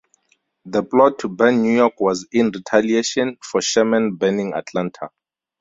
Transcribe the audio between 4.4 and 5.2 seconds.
Atlanta.